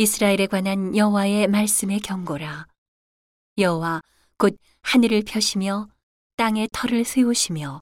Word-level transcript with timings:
이스라엘에 0.00 0.46
관한 0.46 0.96
여호와의 0.96 1.48
말씀의 1.48 1.98
경고라. 1.98 2.68
여호와 3.58 4.00
곧 4.36 4.56
하늘을 4.82 5.24
펴시며 5.26 5.88
땅에 6.36 6.68
털을 6.70 7.04
세우시며 7.04 7.80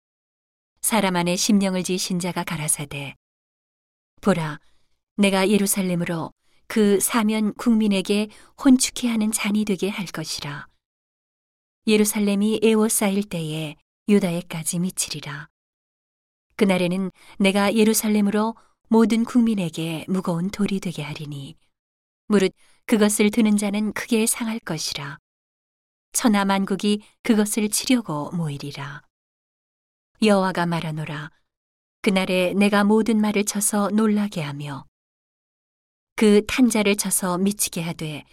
사람 0.81 1.17
안에 1.17 1.37
심령을 1.37 1.83
지으신 1.83 2.19
자가 2.19 2.43
가라사대. 2.43 3.15
보라 4.23 4.59
내가 5.19 5.51
예루살렘으로 5.51 6.33
그 6.69 7.01
사면 7.01 7.53
국민에게 7.53 8.29
혼축해 8.65 9.11
하는 9.11 9.31
잔이 9.31 9.67
되게 9.67 9.91
할 9.91 10.07
것이라. 10.07 10.69
예루살렘이 11.87 12.61
에워싸일 12.63 13.25
때에 13.25 13.77
유다에까지 14.09 14.79
미치리라. 14.79 15.49
그날에는 16.57 17.11
내가 17.39 17.75
예루살렘으로 17.75 18.57
모든 18.89 19.23
국민에게 19.23 20.07
무거운 20.09 20.49
돌이 20.49 20.81
되게 20.81 21.03
하리니 21.03 21.57
무릇 22.29 22.53
그것을 22.87 23.31
드는 23.31 23.57
자는 23.57 23.93
크게 23.93 24.27
상할 24.27 24.59
것이라. 24.59 25.19
천하 26.13 26.45
만국이 26.45 27.03
그것을 27.23 27.69
치려고 27.69 28.31
모이리라. 28.33 29.03
여호와가 30.23 30.67
말하노라. 30.67 31.31
그날에 32.03 32.55
내가 32.55 32.85
모든 32.85 33.21
말을 33.21 33.45
쳐서 33.45 33.91
놀라게 33.91 34.41
하며 34.41 34.87
그 36.17 36.45
탄자를 36.47 36.97
쳐서 36.97 37.39
미치게 37.39 37.83
하되 37.83 38.25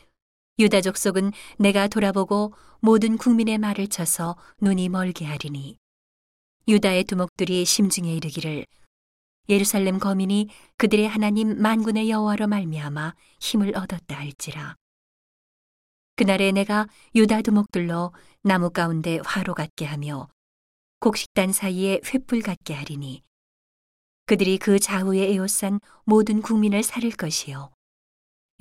유다 0.59 0.81
족속은 0.81 1.31
내가 1.57 1.87
돌아보고 1.87 2.53
모든 2.79 3.17
국민의 3.17 3.57
말을 3.57 3.87
쳐서 3.87 4.37
눈이 4.61 4.89
멀게 4.89 5.25
하리니 5.25 5.77
유다의 6.67 7.03
두목들이 7.05 7.65
심중에 7.65 8.13
이르기를 8.13 8.65
예루살렘 9.49 9.99
거민이 9.99 10.47
그들의 10.77 11.07
하나님 11.07 11.61
만군의 11.61 12.09
여호와로 12.09 12.47
말미암아 12.47 13.13
힘을 13.41 13.75
얻었다 13.75 14.17
할지라. 14.17 14.75
그날에 16.15 16.51
내가 16.51 16.87
유다 17.15 17.41
두목들로 17.41 18.13
나무 18.41 18.69
가운데 18.69 19.19
화로 19.25 19.53
같게 19.53 19.85
하며 19.85 20.29
곡식단 20.99 21.51
사이에 21.51 21.99
횃불 22.03 22.43
같게 22.43 22.73
하리니 22.73 23.21
그들이 24.25 24.57
그 24.57 24.79
좌우에 24.79 25.33
에워싼 25.33 25.79
모든 26.05 26.41
국민을 26.41 26.81
살릴 26.83 27.15
것이요. 27.17 27.71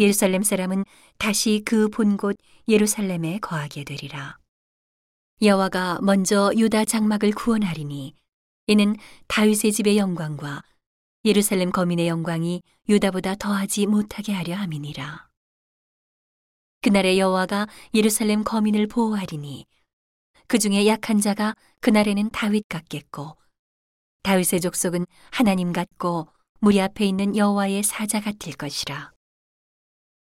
예루살렘 0.00 0.42
사람은 0.42 0.84
다시 1.18 1.62
그 1.64 1.88
본 1.88 2.16
곳 2.16 2.36
예루살렘에 2.66 3.38
거하게 3.38 3.84
되리라. 3.84 4.38
여호와가 5.40 6.00
먼저 6.02 6.50
유다 6.56 6.86
장막을 6.86 7.32
구원하리니 7.32 8.14
이는 8.68 8.96
다윗의 9.28 9.72
집의 9.72 9.98
영광과 9.98 10.62
예루살렘 11.24 11.70
거민의 11.70 12.08
영광이 12.08 12.62
유다보다 12.88 13.36
더하지 13.36 13.86
못하게 13.86 14.32
하려 14.32 14.56
함이니라. 14.56 15.28
그날에 16.80 17.16
여호와가 17.16 17.68
예루살렘 17.94 18.42
거민을 18.42 18.88
보호하리니 18.88 19.66
그 20.48 20.58
중에 20.58 20.86
약한 20.88 21.20
자가 21.20 21.54
그날에는 21.80 22.30
다윗 22.30 22.68
같겠고 22.68 23.36
다윗의 24.24 24.60
족속은 24.60 25.06
하나님 25.30 25.72
같고 25.72 26.28
무리 26.58 26.80
앞에 26.80 27.04
있는 27.04 27.36
여호와의 27.36 27.84
사자 27.84 28.20
같을 28.20 28.54
것이라. 28.54 29.12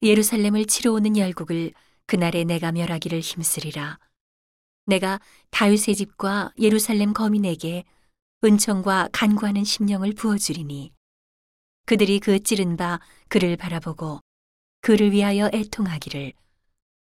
예루살렘을 0.04 0.66
치러 0.66 0.92
오는 0.92 1.18
열국을 1.18 1.74
그날에 2.06 2.44
내가 2.44 2.72
멸하기를 2.72 3.22
힘쓰리라. 3.22 3.98
내가 4.86 5.20
다윗의 5.50 5.96
집과 5.96 6.54
예루살렘 6.60 7.14
거민에게 7.14 7.86
은총과 8.44 9.10
간구하는 9.12 9.64
심령을 9.64 10.14
부어주리니 10.14 10.92
그들이 11.86 12.20
그 12.20 12.40
찌른 12.40 12.78
바 12.78 13.00
그를 13.28 13.56
바라보고 13.58 14.20
그를 14.82 15.12
위하여 15.12 15.50
애통하기를 15.54 16.34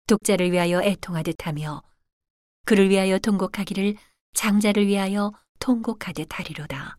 독자를 0.07 0.51
위하여 0.51 0.83
애통하듯 0.83 1.47
하며 1.47 1.83
그를 2.65 2.91
위하여 2.91 3.19
통곡하기를 3.19 3.97
장자를 4.35 4.87
위하여 4.87 5.33
통곡하듯 5.61 6.29
하리로다. 6.39 6.97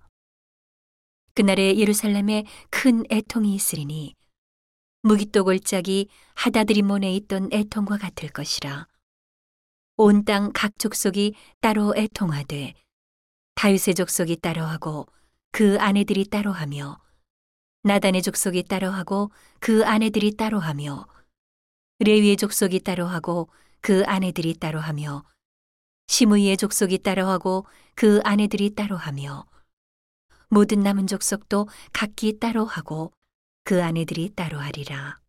그날에 1.33 1.77
예루살렘에 1.77 2.43
큰 2.69 3.03
애통이 3.09 3.55
있으리니 3.55 4.15
무기또 5.01 5.43
골짜기 5.45 6.09
하다드림몬에 6.35 7.13
있던 7.15 7.49
애통과 7.51 7.97
같을 7.97 8.29
것이라. 8.29 8.87
온 9.97 10.23
땅 10.23 10.51
각 10.53 10.77
족속이 10.77 11.35
따로 11.59 11.93
애통하되 11.95 12.73
다윗의 13.55 13.95
족속이 13.95 14.37
따로하고 14.37 15.07
그 15.51 15.77
아내들이 15.79 16.25
따로하며 16.25 16.99
나단의 17.83 18.21
족속이 18.21 18.63
따로하고 18.63 19.31
그 19.59 19.85
아내들이 19.85 20.35
따로하며 20.35 21.07
레위의 21.99 22.37
족속이 22.37 22.79
따로하고 22.81 23.49
그 23.81 24.03
아내들이 24.05 24.55
따로하며 24.55 25.23
시므이의 26.07 26.57
족속이 26.57 26.99
따로하고 26.99 27.65
그 27.95 28.19
아내들이 28.23 28.75
따로하며 28.75 29.45
모든 30.49 30.81
남은 30.81 31.07
족속도 31.07 31.67
각기 31.93 32.39
따로하고 32.39 33.13
그 33.63 33.83
아내들이 33.83 34.33
따로하리라. 34.35 35.19